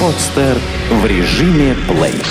Подстер 0.00 0.58
в 0.90 1.06
режиме 1.06 1.74
плей. 1.88 2.22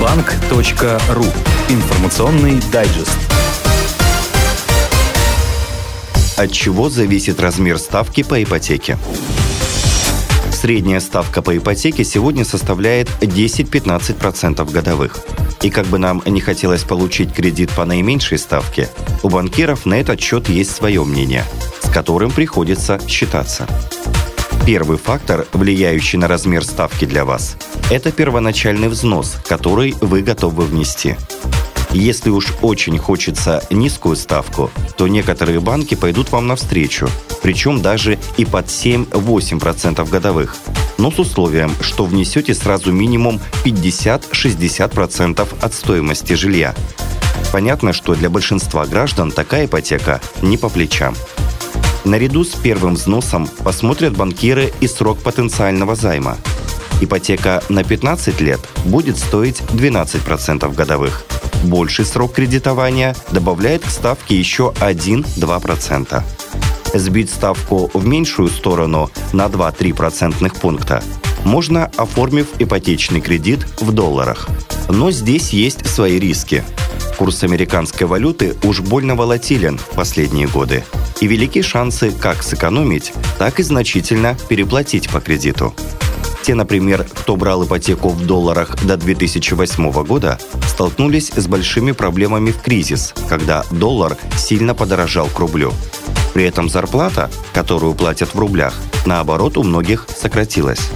Банк.ру. 0.00 1.24
Информационный 1.68 2.60
дайджест. 2.72 3.18
От 6.36 6.52
чего 6.52 6.88
зависит 6.88 7.38
размер 7.38 7.78
ставки 7.78 8.22
по 8.22 8.42
ипотеке? 8.42 8.98
Средняя 10.52 11.00
ставка 11.00 11.42
по 11.42 11.56
ипотеке 11.56 12.04
сегодня 12.04 12.44
составляет 12.44 13.08
10-15% 13.20 14.70
годовых. 14.70 15.16
И 15.62 15.70
как 15.70 15.86
бы 15.86 15.98
нам 15.98 16.22
не 16.24 16.40
хотелось 16.40 16.84
получить 16.84 17.34
кредит 17.34 17.70
по 17.72 17.84
наименьшей 17.84 18.38
ставке, 18.38 18.88
у 19.22 19.28
банкиров 19.28 19.84
на 19.84 19.94
этот 19.94 20.20
счет 20.20 20.48
есть 20.48 20.74
свое 20.74 21.04
мнение, 21.04 21.44
с 21.82 21.90
которым 21.90 22.30
приходится 22.30 22.98
считаться. 23.06 23.66
Первый 24.66 24.98
фактор, 24.98 25.46
влияющий 25.52 26.18
на 26.18 26.28
размер 26.28 26.64
ставки 26.64 27.04
для 27.04 27.24
вас, 27.24 27.56
это 27.90 28.12
первоначальный 28.12 28.88
взнос, 28.88 29.36
который 29.46 29.94
вы 30.00 30.22
готовы 30.22 30.64
внести. 30.64 31.16
Если 31.92 32.30
уж 32.30 32.52
очень 32.62 32.98
хочется 32.98 33.64
низкую 33.70 34.14
ставку, 34.14 34.70
то 34.96 35.08
некоторые 35.08 35.58
банки 35.60 35.96
пойдут 35.96 36.30
вам 36.30 36.46
навстречу, 36.46 37.08
причем 37.42 37.82
даже 37.82 38.18
и 38.36 38.44
под 38.44 38.66
7-8% 38.66 40.08
годовых, 40.08 40.54
но 40.98 41.10
с 41.10 41.18
условием, 41.18 41.72
что 41.80 42.04
внесете 42.04 42.54
сразу 42.54 42.92
минимум 42.92 43.40
50-60% 43.64 45.48
от 45.60 45.74
стоимости 45.74 46.34
жилья. 46.34 46.74
Понятно, 47.52 47.92
что 47.92 48.14
для 48.14 48.30
большинства 48.30 48.86
граждан 48.86 49.32
такая 49.32 49.66
ипотека 49.66 50.20
не 50.42 50.56
по 50.56 50.68
плечам. 50.68 51.16
Наряду 52.04 52.44
с 52.44 52.50
первым 52.50 52.94
взносом 52.94 53.48
посмотрят 53.64 54.16
банкиры 54.16 54.72
и 54.80 54.86
срок 54.86 55.18
потенциального 55.18 55.96
займа. 55.96 56.38
Ипотека 57.00 57.62
на 57.68 57.82
15 57.82 58.40
лет 58.40 58.60
будет 58.84 59.18
стоить 59.18 59.60
12% 59.72 60.72
годовых. 60.74 61.24
Больший 61.64 62.04
срок 62.04 62.34
кредитования 62.34 63.14
добавляет 63.30 63.84
к 63.84 63.90
ставке 63.90 64.36
еще 64.36 64.72
1-2%. 64.80 66.22
Сбить 66.94 67.30
ставку 67.30 67.90
в 67.94 68.06
меньшую 68.06 68.48
сторону 68.48 69.10
на 69.32 69.46
2-3 69.46 69.94
процентных 69.94 70.54
пункта 70.56 71.02
можно, 71.44 71.90
оформив 71.96 72.48
ипотечный 72.58 73.20
кредит 73.20 73.66
в 73.80 73.92
долларах. 73.92 74.48
Но 74.88 75.10
здесь 75.10 75.50
есть 75.50 75.86
свои 75.86 76.18
риски. 76.18 76.64
Курс 77.16 77.42
американской 77.44 78.06
валюты 78.06 78.56
уж 78.64 78.80
больно 78.80 79.14
волатилен 79.14 79.78
в 79.78 79.94
последние 79.94 80.48
годы. 80.48 80.84
И 81.20 81.26
велики 81.26 81.62
шансы 81.62 82.10
как 82.10 82.42
сэкономить, 82.42 83.12
так 83.38 83.60
и 83.60 83.62
значительно 83.62 84.36
переплатить 84.48 85.10
по 85.10 85.20
кредиту. 85.20 85.74
Те, 86.42 86.54
например, 86.54 87.04
кто 87.04 87.36
брал 87.36 87.64
ипотеку 87.64 88.08
в 88.08 88.26
долларах 88.26 88.76
до 88.84 88.96
2008 88.96 89.92
года, 90.04 90.38
столкнулись 90.66 91.30
с 91.34 91.46
большими 91.46 91.92
проблемами 91.92 92.50
в 92.50 92.60
кризис, 92.62 93.14
когда 93.28 93.64
доллар 93.70 94.16
сильно 94.36 94.74
подорожал 94.74 95.26
к 95.28 95.38
рублю. 95.38 95.72
При 96.32 96.44
этом 96.44 96.68
зарплата, 96.68 97.30
которую 97.52 97.94
платят 97.94 98.34
в 98.34 98.38
рублях, 98.38 98.74
наоборот 99.04 99.56
у 99.58 99.62
многих 99.62 100.06
сократилась 100.16 100.90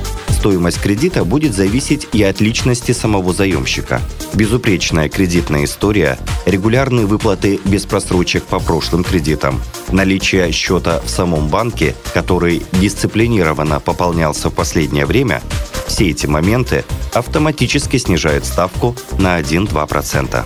стоимость 0.45 0.83
кредита 0.83 1.25
будет 1.25 1.55
зависеть 1.55 2.07
и 2.13 2.23
от 2.23 2.43
личности 2.43 2.93
самого 2.93 3.33
заемщика. 3.33 4.03
Безупречная 4.35 5.09
кредитная 5.09 5.65
история, 5.65 6.19
регулярные 6.45 7.07
выплаты 7.07 7.61
без 7.65 7.87
просрочек 7.87 8.45
по 8.45 8.61
прошлым 8.61 9.05
кредитам, 9.05 9.59
наличие 9.91 10.53
счета 10.53 11.01
в 11.01 11.09
самом 11.09 11.49
банке, 11.49 11.95
который 12.13 12.63
дисциплинированно 12.73 13.81
пополнялся 13.81 14.51
в 14.51 14.55
последнее 14.55 15.07
время, 15.07 15.41
все 15.87 16.11
эти 16.11 16.27
моменты 16.27 16.85
автоматически 17.15 17.97
снижают 17.97 18.45
ставку 18.45 18.95
на 19.19 19.41
1-2%. 19.41 20.45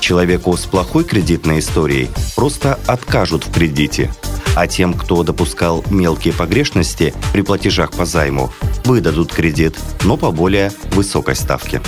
Человеку 0.00 0.56
с 0.56 0.64
плохой 0.64 1.04
кредитной 1.04 1.60
историей 1.60 2.08
просто 2.34 2.76
откажут 2.88 3.46
в 3.46 3.52
кредите– 3.52 4.12
а 4.54 4.66
тем, 4.66 4.94
кто 4.94 5.22
допускал 5.22 5.84
мелкие 5.90 6.34
погрешности 6.34 7.14
при 7.32 7.42
платежах 7.42 7.92
по 7.92 8.04
займу, 8.04 8.50
выдадут 8.84 9.32
кредит, 9.32 9.76
но 10.04 10.16
по 10.16 10.30
более 10.30 10.72
высокой 10.92 11.36
ставке. 11.36 11.80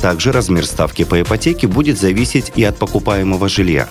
Также 0.00 0.32
размер 0.32 0.64
ставки 0.66 1.04
по 1.04 1.20
ипотеке 1.20 1.66
будет 1.66 1.98
зависеть 1.98 2.52
и 2.54 2.64
от 2.64 2.76
покупаемого 2.76 3.48
жилья. 3.48 3.88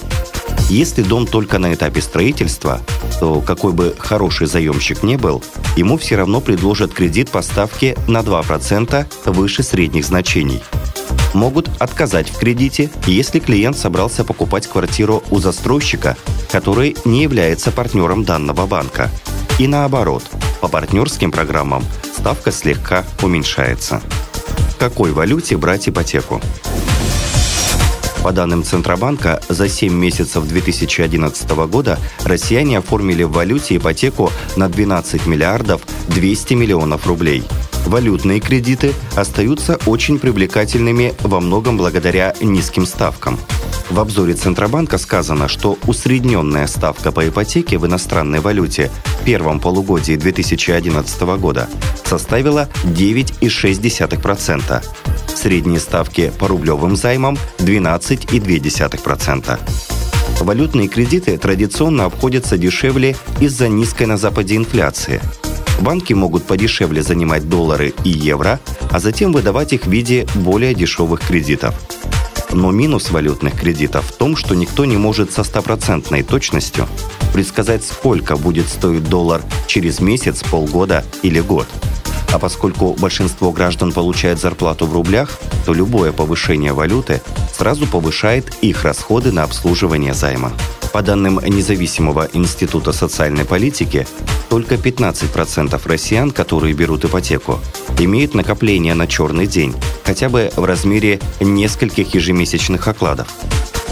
Если 0.70 1.02
дом 1.02 1.28
только 1.28 1.60
на 1.60 1.74
этапе 1.74 2.02
строительства, 2.02 2.82
то 3.20 3.42
какой 3.42 3.72
бы 3.72 3.96
хороший 3.98 4.48
заемщик 4.48 5.04
не 5.04 5.18
был, 5.18 5.44
ему 5.76 5.98
все 5.98 6.18
равно 6.18 6.42
предложат 6.42 6.94
кредит 6.94 7.30
по 7.30 7.42
ставке 7.42 7.98
на 8.08 8.20
2% 8.20 9.06
выше 9.26 9.64
средних 9.64 10.06
значений– 10.06 10.62
могут 11.34 11.70
отказать 11.80 12.30
в 12.30 12.38
кредите, 12.38 12.90
если 13.06 13.40
клиент 13.40 13.78
собрался 13.78 14.24
покупать 14.24 14.68
квартиру 14.68 15.24
у 15.30 15.40
застройщика, 15.40 16.18
который 16.52 16.96
не 17.06 17.24
является 17.24 17.72
партнером 17.72 18.24
данного 18.24 18.66
банка. 18.66 19.10
И 19.60 19.68
наоборот, 19.68 20.24
по 20.62 20.68
партнерским 20.68 21.32
программам 21.32 21.84
ставка 22.16 22.52
слегка 22.52 23.06
уменьшается. 23.22 24.02
В 24.72 24.78
какой 24.78 25.12
валюте 25.12 25.58
брать 25.58 25.90
ипотеку? 25.90 26.42
По 28.28 28.34
данным 28.34 28.66
Центробанка, 28.66 29.42
за 29.48 29.70
7 29.70 29.94
месяцев 29.94 30.46
2011 30.46 31.50
года 31.70 31.98
россияне 32.26 32.80
оформили 32.80 33.24
в 33.24 33.32
валюте 33.32 33.78
ипотеку 33.78 34.34
на 34.58 34.68
12 34.68 35.28
миллиардов 35.28 35.82
200 36.10 36.54
миллионов 36.56 37.08
рублей– 37.08 37.46
Валютные 37.88 38.42
кредиты 38.42 38.94
остаются 39.16 39.80
очень 39.86 40.20
привлекательными 40.20 41.14
во 41.22 41.40
многом 41.40 41.78
благодаря 41.78 42.34
низким 42.42 42.86
ставкам. 42.86 43.40
В 43.90 44.02
обзоре 44.02 44.34
Центробанка 44.34 44.98
сказано, 44.98 45.48
что 45.48 45.78
усредненная 45.88 46.68
ставка 46.68 47.14
по 47.14 47.26
ипотеке 47.26 47.78
в 47.78 47.86
иностранной 47.86 48.42
валюте 48.42 48.92
в 49.06 49.24
первом 49.24 49.62
полугодии 49.62 50.18
2011 50.18 51.22
года 51.40 51.70
составила 52.04 52.68
9,6%. 52.84 54.84
Средние 55.38 55.80
ставки 55.80 56.34
по 56.40 56.48
рублевым 56.48 56.96
займам 56.96 57.38
12,2%. 57.60 59.60
Валютные 60.42 60.88
кредиты 60.88 61.38
традиционно 61.38 62.06
обходятся 62.06 62.58
дешевле 62.58 63.16
из-за 63.40 63.70
низкой 63.70 64.08
на 64.08 64.18
Западе 64.18 64.56
инфляции– 64.56 65.22
Банки 65.80 66.14
могут 66.14 66.44
подешевле 66.44 67.04
занимать 67.04 67.50
доллары 67.50 67.94
и 68.04 68.10
евро, 68.10 68.60
а 68.90 69.00
затем 69.00 69.32
выдавать 69.32 69.74
их 69.74 69.86
в 69.86 69.90
виде 69.90 70.28
более 70.36 70.74
дешевых 70.74 71.22
кредитов. 71.22 71.76
Но 72.52 72.72
минус 72.72 73.12
валютных 73.12 73.60
кредитов 73.60 74.06
в 74.06 74.14
том, 74.14 74.36
что 74.36 74.56
никто 74.56 74.86
не 74.86 74.98
может 74.98 75.32
со 75.32 75.44
стопроцентной 75.44 76.24
точностью 76.24 76.88
предсказать, 77.34 77.84
сколько 77.84 78.38
будет 78.38 78.68
стоить 78.68 79.08
доллар 79.08 79.42
через 79.68 80.00
месяц, 80.00 80.42
полгода 80.42 81.04
или 81.22 81.40
год. 81.40 81.68
А 82.32 82.40
поскольку 82.40 82.94
большинство 83.00 83.52
граждан 83.52 83.92
получает 83.92 84.40
зарплату 84.40 84.86
в 84.86 84.94
рублях, 84.94 85.40
то 85.66 85.74
любое 85.74 86.12
повышение 86.12 86.74
валюты 86.74 87.22
сразу 87.52 87.88
повышает 87.88 88.54
их 88.62 88.84
расходы 88.84 89.32
на 89.32 89.44
обслуживание 89.44 90.14
займа. 90.14 90.52
По 90.94 91.02
данным 91.02 91.40
независимого 91.44 92.28
института 92.34 92.92
социальной 92.92 93.46
политики, 93.46 94.08
только 94.50 94.76
15% 94.76 95.80
россиян, 95.86 96.32
которые 96.32 96.74
берут 96.74 97.06
ипотеку, 97.06 97.60
имеют 98.00 98.34
накопление 98.34 98.94
на 98.94 99.08
черный 99.08 99.48
день, 99.48 99.76
хотя 100.04 100.30
бы 100.30 100.52
в 100.56 100.64
размере 100.64 101.20
нескольких 101.40 102.14
ежемесячных 102.14 102.88
окладов. 102.88 103.28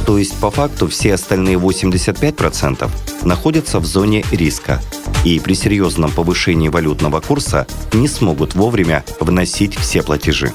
То 0.05 0.17
есть 0.17 0.39
по 0.39 0.51
факту 0.51 0.87
все 0.87 1.15
остальные 1.15 1.57
85% 1.57 2.89
находятся 3.23 3.79
в 3.79 3.85
зоне 3.85 4.23
риска 4.31 4.81
и 5.23 5.39
при 5.39 5.55
серьезном 5.55 6.11
повышении 6.11 6.69
валютного 6.69 7.19
курса 7.21 7.65
не 7.93 8.07
смогут 8.07 8.53
вовремя 8.53 9.03
вносить 9.19 9.75
все 9.75 10.03
платежи. 10.03 10.53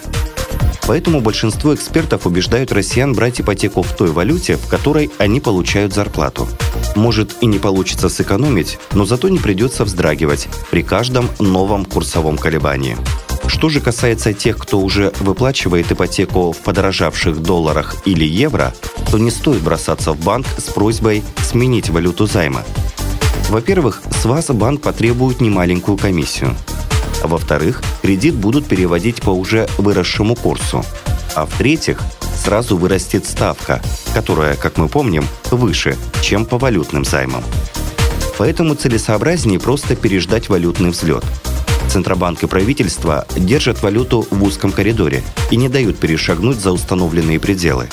Поэтому 0.87 1.21
большинство 1.21 1.75
экспертов 1.75 2.27
убеждают 2.27 2.73
россиян 2.73 3.13
брать 3.13 3.41
ипотеку 3.41 3.83
в 3.83 3.93
той 3.95 4.11
валюте, 4.11 4.57
в 4.57 4.67
которой 4.67 5.11
они 5.19 5.41
получают 5.41 5.95
зарплату. 5.95 6.49
Может 6.97 7.37
и 7.43 7.47
не 7.47 7.59
получится 7.59 8.09
сэкономить, 8.09 8.79
но 8.93 9.05
зато 9.05 9.29
не 9.29 9.39
придется 9.39 9.85
вздрагивать 9.85 10.49
при 10.71 10.83
каждом 10.83 11.29
новом 11.39 11.85
курсовом 11.85 12.39
колебании. 12.39 12.97
Что 13.51 13.69
же 13.69 13.81
касается 13.81 14.33
тех, 14.33 14.57
кто 14.57 14.81
уже 14.81 15.13
выплачивает 15.21 15.93
ипотеку 15.93 16.53
в 16.53 16.59
подорожавших 16.59 17.43
долларах 17.43 17.97
или 18.07 18.25
евро, 18.25 18.73
то 19.11 19.19
не 19.19 19.31
стоит 19.31 19.61
бросаться 19.61 20.13
в 20.13 20.25
банк 20.25 20.47
с 20.57 20.73
просьбой 20.73 21.23
сменить 21.43 21.91
валюту 21.91 22.27
займа. 22.27 22.63
Во-первых, 23.51 24.03
с 24.11 24.25
вас 24.25 24.47
банк 24.47 24.81
потребует 24.81 25.41
немаленькую 25.41 25.99
комиссию– 25.99 26.57
во-вторых, 27.23 27.83
кредит 28.03 28.35
будут 28.35 28.67
переводить 28.67 29.21
по 29.21 29.31
уже 29.31 29.69
выросшему 29.79 30.35
курсу. 30.35 30.85
А 31.35 31.47
в-третьих, 31.47 32.01
сразу 32.35 32.77
вырастет 32.77 33.27
ставка, 33.27 33.83
которая, 34.15 34.57
как 34.57 34.79
мы 34.79 34.89
помним, 34.89 35.25
выше, 35.51 35.97
чем 36.23 36.47
по 36.47 36.59
валютным 36.59 37.05
займам. 37.05 37.45
Поэтому 38.39 38.75
целесообразнее 38.75 39.61
просто 39.61 39.97
переждать 39.97 40.49
валютный 40.49 40.91
взлет. 40.91 41.25
Центробанк 41.91 42.45
и 42.45 42.47
правительство 42.47 43.27
держат 43.37 43.83
валюту 43.83 44.25
в 44.31 44.45
узком 44.45 44.71
коридоре 44.71 45.25
и 45.51 45.57
не 45.57 45.69
дают 45.69 45.99
перешагнуть 45.99 46.61
за 46.61 46.71
установленные 46.71 47.41
пределы. 47.41 47.89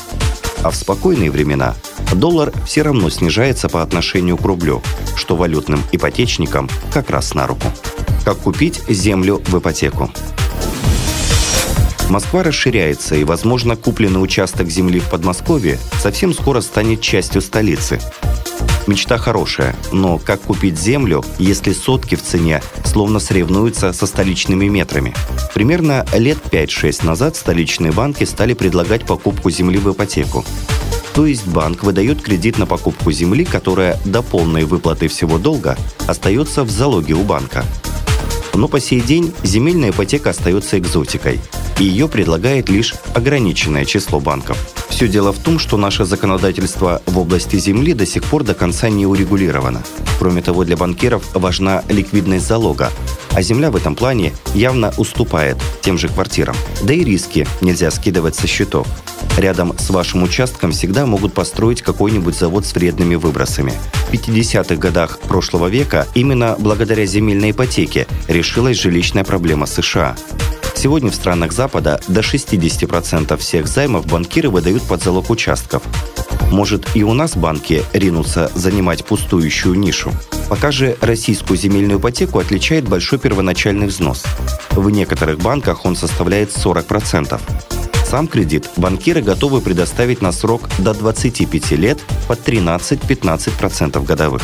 А 0.61 0.69
в 0.69 0.75
спокойные 0.75 1.31
времена 1.31 1.73
доллар 2.13 2.53
все 2.63 2.83
равно 2.83 3.09
снижается 3.09 3.69
по 3.69 3.81
отношению 3.81 4.37
к 4.37 4.45
рублю, 4.45 4.83
что 5.15 5.35
валютным 5.35 5.81
ипотечникам 5.91 6.69
как 6.93 7.09
раз 7.09 7.33
на 7.33 7.47
руку. 7.47 7.71
Как 8.23 8.37
купить 8.37 8.83
землю 8.87 9.41
в 9.47 9.57
ипотеку? 9.57 10.11
Москва 12.07 12.43
расширяется, 12.43 13.15
и, 13.15 13.23
возможно, 13.23 13.75
купленный 13.75 14.23
участок 14.23 14.69
земли 14.69 14.99
в 14.99 15.09
Подмосковье 15.09 15.79
совсем 15.99 16.33
скоро 16.33 16.61
станет 16.61 17.01
частью 17.01 17.41
столицы. 17.41 17.99
Мечта 18.87 19.17
хорошая, 19.17 19.75
но 19.91 20.17
как 20.17 20.41
купить 20.41 20.79
землю, 20.79 21.23
если 21.39 21.73
сотки 21.73 22.15
в 22.15 22.23
цене 22.23 22.61
словно 22.85 23.19
соревнуются 23.19 23.91
со 23.91 24.07
столичными 24.07 24.67
метрами? 24.67 25.13
Примерно 25.53 26.05
лет 26.13 26.37
5-6 26.49 27.05
назад 27.05 27.35
столичные 27.35 27.91
банки 27.91 28.23
стали 28.23 28.53
предлагать 28.53 29.05
покупку 29.05 29.49
земли 29.51 29.77
в 29.77 29.91
ипотеку. 29.91 30.45
То 31.13 31.25
есть 31.25 31.45
банк 31.45 31.83
выдает 31.83 32.21
кредит 32.21 32.57
на 32.57 32.65
покупку 32.65 33.11
земли, 33.11 33.43
которая 33.43 33.99
до 34.05 34.21
полной 34.21 34.63
выплаты 34.63 35.09
всего 35.09 35.37
долга 35.37 35.77
остается 36.07 36.63
в 36.63 36.69
залоге 36.69 37.13
у 37.15 37.23
банка. 37.23 37.65
Но 38.53 38.69
по 38.69 38.79
сей 38.79 39.01
день 39.01 39.33
земельная 39.43 39.89
ипотека 39.89 40.29
остается 40.29 40.79
экзотикой, 40.79 41.41
и 41.79 41.83
ее 41.83 42.07
предлагает 42.07 42.69
лишь 42.69 42.95
ограниченное 43.13 43.85
число 43.85 44.19
банков. 44.19 44.57
Все 44.89 45.07
дело 45.07 45.31
в 45.31 45.39
том, 45.39 45.59
что 45.59 45.77
наше 45.77 46.05
законодательство 46.05 47.01
в 47.05 47.19
области 47.19 47.57
земли 47.57 47.93
до 47.93 48.05
сих 48.05 48.23
пор 48.23 48.43
до 48.43 48.55
конца 48.55 48.89
не 48.89 49.05
урегулировано. 49.05 49.83
Кроме 50.17 50.41
того, 50.41 50.63
для 50.63 50.75
банкиров 50.75 51.23
важна 51.35 51.83
ликвидность 51.89 52.47
залога, 52.47 52.91
а 53.31 53.41
земля 53.41 53.69
в 53.69 53.75
этом 53.75 53.95
плане 53.95 54.33
явно 54.55 54.91
уступает 54.97 55.57
тем 55.81 55.97
же 55.97 56.07
квартирам. 56.07 56.55
Да 56.81 56.93
и 56.93 57.03
риски 57.03 57.47
нельзя 57.61 57.91
скидывать 57.91 58.35
со 58.35 58.47
счетов. 58.47 58.87
Рядом 59.37 59.77
с 59.77 59.91
вашим 59.91 60.23
участком 60.23 60.71
всегда 60.71 61.05
могут 61.05 61.33
построить 61.33 61.83
какой-нибудь 61.83 62.35
завод 62.35 62.65
с 62.65 62.73
вредными 62.73 63.13
выбросами. 63.13 63.73
В 64.09 64.13
50-х 64.13 64.75
годах 64.77 65.19
прошлого 65.19 65.67
века 65.67 66.07
именно 66.15 66.55
благодаря 66.57 67.05
земельной 67.05 67.51
ипотеке 67.51 68.07
решилась 68.27 68.79
жилищная 68.79 69.23
проблема 69.23 69.67
США. 69.67 70.15
Сегодня 70.77 71.09
в 71.09 71.15
странах 71.15 71.53
Запада 71.53 71.99
до 72.07 72.19
60% 72.19 73.35
всех 73.37 73.67
займов 73.67 74.05
банкиры 74.05 74.51
выдают 74.51 74.83
под 74.83 75.01
залог 75.01 75.31
участков. 75.31 75.81
Может 76.51 76.95
и 76.95 77.03
у 77.03 77.15
нас 77.15 77.35
банки 77.35 77.83
ринутся 77.93 78.51
занимать 78.53 79.03
пустующую 79.03 79.73
нишу? 79.73 80.11
Пока 80.49 80.69
же 80.69 80.95
российскую 81.01 81.57
земельную 81.57 81.99
ипотеку 81.99 82.37
отличает 82.37 82.87
большой 82.87 83.17
первоначальный 83.17 83.87
взнос. 83.87 84.23
В 84.69 84.87
некоторых 84.91 85.39
банках 85.39 85.83
он 85.83 85.95
составляет 85.95 86.51
40%. 86.51 87.41
Сам 88.05 88.27
кредит 88.27 88.69
банкиры 88.77 89.23
готовы 89.23 89.61
предоставить 89.61 90.21
на 90.21 90.31
срок 90.31 90.69
до 90.77 90.93
25 90.93 91.71
лет 91.71 91.97
под 92.27 92.47
13-15% 92.47 94.05
годовых. 94.05 94.43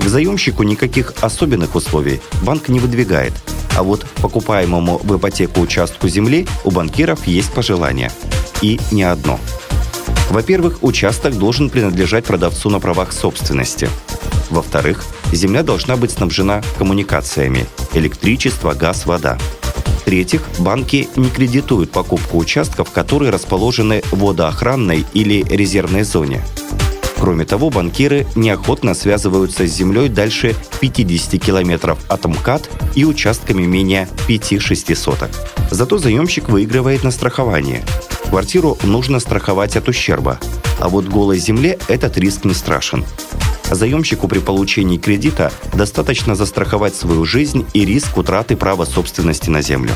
К 0.00 0.08
заемщику 0.08 0.64
никаких 0.64 1.14
особенных 1.20 1.76
условий 1.76 2.20
банк 2.42 2.68
не 2.68 2.80
выдвигает– 2.80 3.32
а 3.76 3.82
вот 3.82 4.06
покупаемому 4.22 4.98
в 4.98 5.16
ипотеку 5.16 5.60
участку 5.60 6.08
земли 6.08 6.46
у 6.64 6.70
банкиров 6.70 7.26
есть 7.26 7.52
пожелания. 7.52 8.10
И 8.62 8.80
не 8.90 9.02
одно. 9.02 9.38
Во-первых, 10.30 10.82
участок 10.82 11.36
должен 11.36 11.70
принадлежать 11.70 12.24
продавцу 12.24 12.70
на 12.70 12.80
правах 12.80 13.12
собственности. 13.12 13.88
Во-вторых, 14.50 15.04
земля 15.32 15.62
должна 15.62 15.96
быть 15.96 16.10
снабжена 16.10 16.62
коммуникациями– 16.78 17.66
электричество, 17.92 18.72
газ, 18.72 19.06
вода. 19.06 19.38
В-третьих, 20.00 20.42
банки 20.58 21.08
не 21.16 21.28
кредитуют 21.28 21.90
покупку 21.90 22.38
участков, 22.38 22.90
которые 22.90 23.30
расположены 23.30 24.02
в 24.10 24.20
водоохранной 24.20 25.04
или 25.12 25.44
резервной 25.48 26.04
зоне– 26.04 26.42
Кроме 27.18 27.44
того, 27.44 27.70
банкиры 27.70 28.26
неохотно 28.34 28.94
связываются 28.94 29.66
с 29.66 29.72
землей 29.72 30.08
дальше 30.08 30.54
50 30.80 31.42
километров 31.42 31.98
от 32.08 32.24
МКАД 32.24 32.68
и 32.94 33.04
участками 33.04 33.64
менее 33.64 34.08
5-6 34.28 34.94
соток. 34.94 35.30
Зато 35.70 35.98
заемщик 35.98 36.48
выигрывает 36.48 37.04
на 37.04 37.10
страховании. 37.10 37.82
Квартиру 38.28 38.76
нужно 38.82 39.20
страховать 39.20 39.76
от 39.76 39.88
ущерба, 39.88 40.38
а 40.80 40.88
вот 40.88 41.06
голой 41.06 41.38
земле 41.38 41.78
этот 41.88 42.18
риск 42.18 42.44
не 42.44 42.54
страшен. 42.54 43.04
Заемщику 43.70 44.28
при 44.28 44.38
получении 44.38 44.98
кредита 44.98 45.52
достаточно 45.74 46.34
застраховать 46.34 46.94
свою 46.94 47.24
жизнь 47.24 47.66
и 47.72 47.84
риск 47.84 48.16
утраты 48.16 48.56
права 48.56 48.84
собственности 48.84 49.50
на 49.50 49.62
землю. 49.62 49.92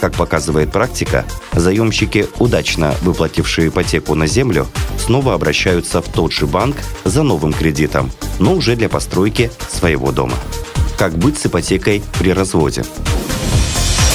Как 0.00 0.14
показывает 0.14 0.72
практика, 0.72 1.26
заемщики, 1.52 2.26
удачно 2.38 2.94
выплатившие 3.02 3.68
ипотеку 3.68 4.14
на 4.14 4.26
землю, 4.26 4.66
снова 4.98 5.34
обращаются 5.34 6.00
в 6.00 6.08
тот 6.08 6.32
же 6.32 6.46
банк 6.46 6.76
за 7.04 7.22
новым 7.22 7.52
кредитом, 7.52 8.10
но 8.38 8.54
уже 8.54 8.76
для 8.76 8.88
постройки 8.88 9.50
своего 9.70 10.10
дома. 10.10 10.36
Как 10.96 11.18
быть 11.18 11.38
с 11.38 11.46
ипотекой 11.46 12.02
при 12.18 12.32
разводе? 12.32 12.84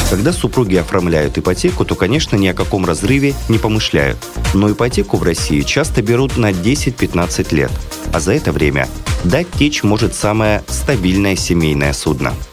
Когда 0.10 0.34
супруги 0.34 0.76
оформляют 0.76 1.38
ипотеку, 1.38 1.86
то, 1.86 1.94
конечно, 1.94 2.36
ни 2.36 2.48
о 2.48 2.54
каком 2.54 2.86
разрыве 2.86 3.36
не 3.48 3.60
помышляют. 3.60 4.18
Но 4.56 4.72
ипотеку 4.72 5.18
в 5.18 5.24
России 5.24 5.62
часто 5.62 6.02
берут 6.02 6.38
на 6.38 6.52
10-15 6.52 7.54
лет, 7.54 7.72
а 8.12 8.20
за 8.20 8.34
это 8.34 8.52
время 8.52 8.88
дать 9.24 9.52
течь 9.52 9.84
может 9.84 10.16
самое 10.16 10.64
стабильное 10.68 11.36
семейное 11.36 11.94
судно– 11.94 12.34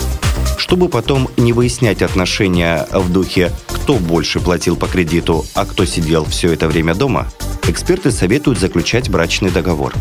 чтобы 0.63 0.89
потом 0.89 1.29
не 1.37 1.53
выяснять 1.53 2.03
отношения 2.03 2.87
в 2.93 3.11
духе 3.11 3.51
«кто 3.67 3.95
больше 3.97 4.39
платил 4.39 4.77
по 4.77 4.87
кредиту, 4.87 5.45
а 5.55 5.67
кто 5.67 5.85
сидел 5.85 6.25
все 6.25 6.53
это 6.53 6.69
время 6.69 6.95
дома», 6.95 7.27
эксперты 7.67 8.13
советуют 8.13 8.61
заключать 8.61 9.11
брачный 9.11 9.51
договор. 9.51 9.93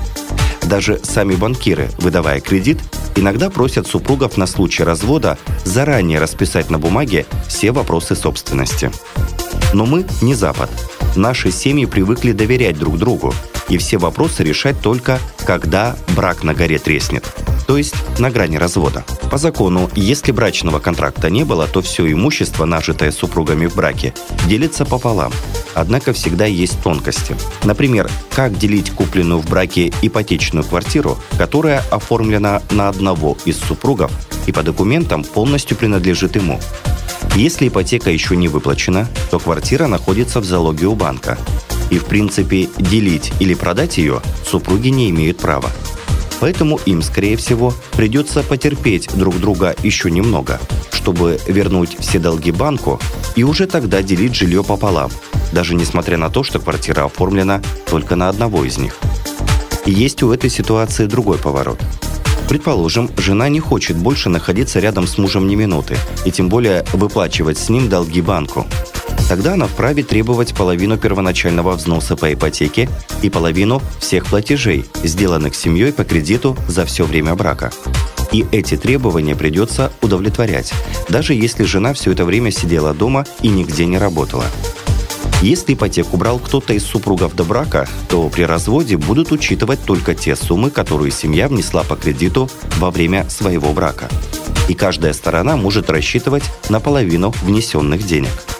Даже 0.62 1.00
сами 1.02 1.34
банкиры, 1.34 1.90
выдавая 1.98 2.42
кредит, 2.42 2.78
иногда 3.16 3.50
просят 3.50 3.88
супругов 3.88 4.38
на 4.38 4.46
случай 4.46 4.84
развода 4.84 5.40
заранее 5.63 6.19
расписать 6.19 6.69
на 6.69 6.78
бумаге 6.78 7.25
все 7.48 7.72
вопросы 7.72 8.16
собственности. 8.16 8.92
Но 9.74 9.88
мы 9.88 10.06
не 10.22 10.36
Запад. 10.36 10.69
Наши 11.16 11.52
семьи 11.52 11.86
привыкли 11.86 12.34
доверять 12.34 12.78
друг 12.78 13.00
другу, 13.00 13.34
и 13.72 13.78
все 13.78 13.98
вопросы 13.98 14.44
решать 14.44 14.80
только, 14.82 15.20
когда 15.46 15.96
брак 16.16 16.44
на 16.44 16.54
горе 16.54 16.78
треснет– 16.78 17.25
то 17.72 17.78
есть 17.78 17.96
на 18.20 18.30
грани 18.30 18.58
развода. 18.58 19.06
По 19.30 19.38
закону, 19.38 19.90
если 19.96 20.34
брачного 20.34 20.80
контракта 20.80 21.30
не 21.30 21.46
было, 21.46 21.70
то 21.70 21.82
все 21.82 22.12
имущество, 22.12 22.66
нажитое 22.66 23.12
супругами 23.12 23.66
в 23.66 23.75
браке, 23.78 24.13
делится 24.46 24.84
пополам. 24.84 25.32
Однако 25.74 26.12
всегда 26.12 26.46
есть 26.46 26.84
тонкости. 26.84 27.34
Например, 27.63 28.10
как 28.36 28.58
делить 28.58 28.92
купленную 28.92 29.40
в 29.40 29.50
браке 29.50 29.94
ипотечную 30.01 30.66
квартиру, 30.66 31.18
которая 31.38 31.82
оформлена 31.92 32.62
на 32.72 32.90
одного 32.90 33.38
из 33.46 33.58
супругов 33.58 34.12
и 34.48 34.51
по 34.51 34.63
документам 34.63 35.24
полностью 35.24 35.78
принадлежит 35.78 36.36
ему. 36.36 36.60
Если 37.38 37.70
ипотека 37.70 38.12
еще 38.12 38.36
не 38.36 38.50
выплачена, 38.50 39.08
то 39.30 39.40
квартира 39.40 39.88
находится 39.88 40.42
в 40.42 40.44
залоге 40.44 40.88
у 40.88 40.96
банка. 40.96 41.38
И 41.91 42.00
в 42.00 42.05
принципе 42.05 42.69
делить 42.79 43.31
или 43.39 43.53
продать 43.53 44.00
ее 44.00 44.21
супруги 44.48 44.88
не 44.88 45.12
имеют 45.12 45.38
права. 45.38 45.69
Поэтому 46.39 46.79
им, 46.86 47.03
скорее 47.03 47.38
всего, 47.38 47.71
придется 47.91 48.41
потерпеть 48.41 49.10
друг 49.13 49.39
друга 49.39 49.75
еще 49.83 50.10
немного, 50.10 50.60
чтобы 50.91 51.39
вернуть 51.45 51.95
все 52.00 52.17
долги 52.17 52.51
банку 52.51 53.00
и 53.36 53.43
уже 53.43 53.67
тогда 53.67 54.01
делить 54.01 54.36
жилье 54.36 54.63
пополам, 54.63 55.12
даже 55.51 55.75
несмотря 55.75 56.17
на 56.17 56.29
то, 56.29 56.43
что 56.43 56.60
квартира 56.60 57.03
оформлена 57.03 57.62
только 57.88 58.15
на 58.15 58.27
одного 58.27 58.65
из 58.65 58.79
них. 58.79 58.98
Есть 59.86 60.24
у 60.24 60.31
этой 60.31 60.50
ситуации 60.50 61.05
другой 61.05 61.38
поворот. 61.38 61.79
Предположим, 62.50 63.10
жена 63.17 63.48
не 63.50 63.60
хочет 63.60 63.98
больше 63.98 64.29
находиться 64.29 64.79
рядом 64.79 65.07
с 65.07 65.17
мужем 65.17 65.48
ни 65.48 65.55
минуты, 65.55 65.98
и 66.25 66.31
тем 66.31 66.50
более 66.50 66.86
выплачивать 66.93 67.60
с 67.60 67.69
ним 67.69 67.88
долги 67.88 68.21
банку– 68.21 68.65
Тогда 69.32 69.54
она 69.54 69.66
вправе 69.66 70.04
требовать 70.04 70.54
половину 70.54 70.98
первоначального 70.98 71.72
взноса 71.72 72.18
по 72.18 72.34
ипотеке 72.34 72.90
и 73.22 73.30
половину 73.30 73.82
всех 74.02 74.26
платежей, 74.26 74.84
сделанных 75.06 75.56
семьей 75.56 75.94
по 75.94 76.04
кредиту 76.04 76.58
за 76.68 76.84
все 76.86 77.06
время 77.06 77.34
брака. 77.34 77.72
И 78.34 78.46
эти 78.52 78.76
требования 78.76 79.38
придется 79.38 79.94
удовлетворять, 80.02 80.74
даже 81.08 81.34
если 81.34 81.64
жена 81.64 81.94
все 81.94 82.12
это 82.12 82.26
время 82.26 82.52
сидела 82.52 82.94
дома 82.94 83.26
и 83.42 83.48
нигде 83.48 83.86
не 83.86 83.98
работала. 83.98 84.44
Если 85.42 85.76
ипотеку 85.76 86.18
брал 86.18 86.38
кто-то 86.38 86.74
из 86.74 86.84
супругов 86.84 87.34
до 87.34 87.46
брака, 87.46 87.88
то 88.10 88.28
при 88.28 88.42
разводе 88.42 88.98
будут 88.98 89.32
учитывать 89.32 89.80
только 89.86 90.14
те 90.14 90.36
суммы, 90.36 90.72
которые 90.72 91.10
семья 91.10 91.48
внесла 91.48 91.84
по 91.84 91.96
кредиту 91.96 92.50
во 92.80 92.92
время 92.92 93.30
своего 93.30 93.72
брака. 93.72 94.10
И 94.68 94.74
каждая 94.74 95.14
сторона 95.14 95.56
может 95.56 95.90
рассчитывать 95.90 96.44
на 96.68 96.82
половину 96.82 97.34
внесенных 97.44 98.06
денег. 98.06 98.50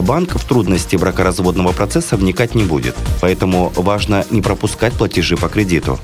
Банк 0.00 0.34
в 0.34 0.44
трудности 0.44 0.96
бракоразводного 0.96 1.72
процесса 1.72 2.16
вникать 2.16 2.54
не 2.54 2.64
будет, 2.64 2.94
поэтому 3.20 3.72
важно 3.76 4.24
не 4.30 4.42
пропускать 4.42 4.92
платежи 4.92 5.36
по 5.36 5.48
кредиту. 5.48 5.98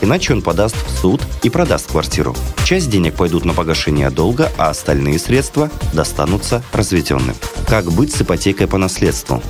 Иначе 0.00 0.32
он 0.32 0.42
подаст 0.42 0.76
в 0.86 0.90
суд 0.90 1.20
и 1.42 1.50
продаст 1.50 1.90
квартиру. 1.90 2.36
Часть 2.64 2.88
денег 2.88 3.14
пойдут 3.14 3.44
на 3.44 3.54
погашение 3.54 4.10
долга, 4.10 4.52
а 4.56 4.70
остальные 4.70 5.18
средства 5.18 5.70
достанутся 5.92 6.62
разведенным. 6.72 7.34
Как 7.66 7.90
быть 7.90 8.14
с 8.14 8.22
ипотекой 8.22 8.66
по 8.66 8.78
наследству? 8.78 9.42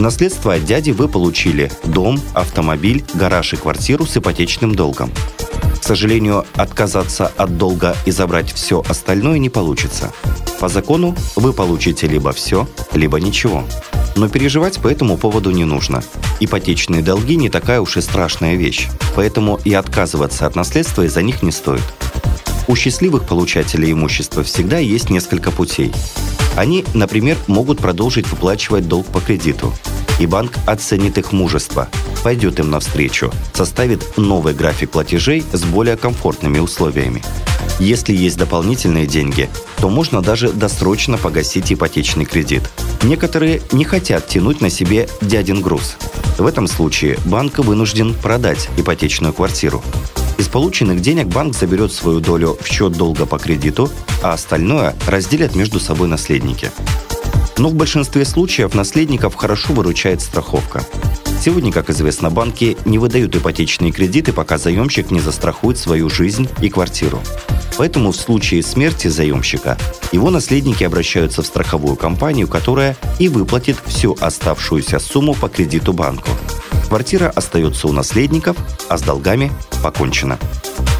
наследство 0.00 0.54
от 0.54 0.64
дяди 0.64 0.90
вы 0.90 1.08
получили 1.08 1.70
дом, 1.84 2.20
автомобиль, 2.34 3.04
гараж 3.14 3.52
и 3.52 3.56
квартиру 3.56 4.06
с 4.06 4.16
ипотечным 4.16 4.74
долгом. 4.74 5.12
К 5.80 5.84
сожалению, 5.84 6.46
отказаться 6.54 7.30
от 7.36 7.56
долга 7.56 7.96
и 8.06 8.10
забрать 8.10 8.52
все 8.52 8.82
остальное 8.88 9.38
не 9.38 9.50
получится. 9.50 10.12
По 10.60 10.68
закону 10.68 11.16
вы 11.36 11.54
получите 11.54 12.06
либо 12.06 12.32
все, 12.32 12.68
либо 12.92 13.18
ничего. 13.18 13.64
Но 14.14 14.28
переживать 14.28 14.78
по 14.78 14.88
этому 14.88 15.16
поводу 15.16 15.50
не 15.50 15.64
нужно. 15.64 16.04
Ипотечные 16.38 17.02
долги 17.02 17.36
не 17.36 17.48
такая 17.48 17.80
уж 17.80 17.96
и 17.96 18.02
страшная 18.02 18.56
вещь, 18.56 18.88
поэтому 19.16 19.58
и 19.64 19.72
отказываться 19.72 20.46
от 20.46 20.56
наследства 20.56 21.02
из-за 21.02 21.22
них 21.22 21.42
не 21.42 21.50
стоит. 21.50 21.82
У 22.68 22.76
счастливых 22.76 23.26
получателей 23.26 23.92
имущества 23.92 24.42
всегда 24.42 24.76
есть 24.78 25.08
несколько 25.08 25.50
путей. 25.50 25.92
Они, 26.56 26.84
например, 26.92 27.38
могут 27.46 27.78
продолжить 27.78 28.28
выплачивать 28.28 28.86
долг 28.86 29.06
по 29.06 29.20
кредиту, 29.20 29.72
и 30.20 30.26
банк 30.26 30.52
оценит 30.66 31.18
их 31.18 31.32
мужество, 31.32 31.88
пойдет 32.22 32.60
им 32.60 32.70
навстречу, 32.70 33.32
составит 33.54 34.16
новый 34.16 34.54
график 34.54 34.90
платежей 34.90 35.42
с 35.52 35.64
более 35.64 35.96
комфортными 35.96 36.58
условиями. 36.58 37.22
Если 37.80 38.14
есть 38.14 38.36
дополнительные 38.36 39.06
деньги, 39.06 39.48
то 39.80 39.88
можно 39.88 40.20
даже 40.20 40.52
досрочно 40.52 41.16
погасить 41.16 41.72
ипотечный 41.72 42.26
кредит. 42.26 42.70
Некоторые 43.02 43.62
не 43.72 43.84
хотят 43.84 44.28
тянуть 44.28 44.60
на 44.60 44.68
себе 44.68 45.08
дядин 45.22 45.62
груз. 45.62 45.96
В 46.38 46.46
этом 46.46 46.66
случае 46.66 47.18
банк 47.24 47.58
вынужден 47.58 48.12
продать 48.14 48.68
ипотечную 48.76 49.32
квартиру. 49.32 49.82
Из 50.36 50.48
полученных 50.48 51.00
денег 51.00 51.28
банк 51.28 51.54
заберет 51.56 51.92
свою 51.92 52.20
долю 52.20 52.58
в 52.60 52.66
счет 52.66 52.92
долга 52.92 53.24
по 53.24 53.38
кредиту, 53.38 53.90
а 54.22 54.34
остальное 54.34 54.94
разделят 55.06 55.54
между 55.54 55.80
собой 55.80 56.08
наследники. 56.08 56.70
Но 57.60 57.68
в 57.68 57.74
большинстве 57.74 58.24
случаев 58.24 58.74
наследников 58.74 59.34
хорошо 59.34 59.74
выручает 59.74 60.22
страховка. 60.22 60.82
Сегодня, 61.44 61.70
как 61.70 61.90
известно, 61.90 62.30
банки 62.30 62.78
не 62.86 62.98
выдают 62.98 63.36
ипотечные 63.36 63.92
кредиты, 63.92 64.32
пока 64.32 64.56
заемщик 64.56 65.10
не 65.10 65.20
застрахует 65.20 65.76
свою 65.76 66.08
жизнь 66.08 66.48
и 66.62 66.70
квартиру. 66.70 67.20
Поэтому 67.76 68.12
в 68.12 68.16
случае 68.16 68.62
смерти 68.62 69.08
заемщика 69.08 69.76
его 70.10 70.30
наследники 70.30 70.84
обращаются 70.84 71.42
в 71.42 71.46
страховую 71.46 71.96
компанию, 71.96 72.48
которая 72.48 72.96
и 73.18 73.28
выплатит 73.28 73.76
всю 73.84 74.16
оставшуюся 74.18 74.98
сумму 74.98 75.34
по 75.34 75.50
кредиту 75.50 75.92
банку. 75.92 76.30
Квартира 76.88 77.28
остается 77.28 77.88
у 77.88 77.92
наследников, 77.92 78.56
а 78.88 78.96
с 78.96 79.02
долгами 79.02 79.52
покончено. 79.82 80.38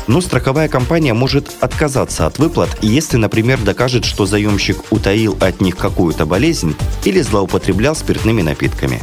Но 0.07 0.21
страховая 0.21 0.69
компания 0.69 1.15
может 1.15 1.51
отказаться 1.61 2.27
от 2.27 2.39
выплат, 2.39 2.71
если, 2.83 3.17
например, 3.17 3.59
докажет, 3.61 4.05
что 4.05 4.27
заемщик 4.27 4.79
утаил 4.91 5.37
от 5.41 5.61
них 5.61 5.77
какую-то 5.77 6.27
болезнь 6.27 6.75
или 7.05 7.21
злоупотреблял 7.21 7.95
спиртными 7.95 8.43
напитками. 8.43 9.01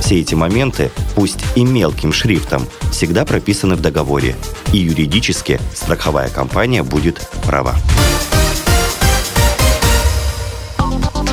Все 0.00 0.20
эти 0.20 0.34
моменты, 0.34 0.90
пусть 1.14 1.44
и 1.54 1.64
мелким 1.64 2.12
шрифтом, 2.12 2.66
всегда 2.90 3.24
прописаны 3.24 3.74
в 3.74 3.80
договоре, 3.80 4.36
и 4.72 4.78
юридически 4.78 5.60
страховая 5.74 6.28
компания 6.28 6.82
будет 6.82 7.20
права. 7.44 7.74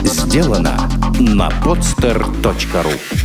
Сделано 0.03 0.89
на 1.19 1.49
podster.ru 1.63 3.24